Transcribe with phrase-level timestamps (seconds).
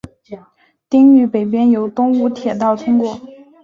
[0.89, 3.21] 町域北边有东武铁道通过。